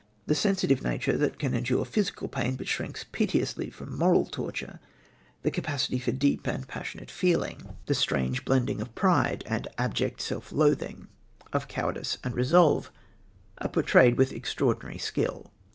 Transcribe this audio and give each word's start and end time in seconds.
The 0.25 0.33
sensitive 0.33 0.81
nature 0.81 1.15
that 1.15 1.37
can 1.37 1.53
endure 1.53 1.85
physical 1.85 2.27
pain 2.27 2.55
but 2.55 2.67
shrinks 2.67 3.03
piteously 3.11 3.69
from 3.69 3.95
moral 3.95 4.25
torture, 4.25 4.79
the 5.43 5.51
capacity 5.51 5.99
for 5.99 6.11
deep 6.11 6.47
and 6.47 6.67
passionate 6.67 7.11
feeling, 7.11 7.75
the 7.85 7.93
strange 7.93 8.43
blending 8.43 8.81
of 8.81 8.95
pride 8.95 9.43
and 9.45 9.67
abject 9.77 10.19
self 10.19 10.51
loathing, 10.51 11.05
of 11.53 11.67
cowardice 11.67 12.17
and 12.23 12.33
resolve, 12.33 12.91
are 13.59 13.69
portrayed 13.69 14.17
with 14.17 14.33
extraordinary 14.33 14.97
skill. 14.97 15.51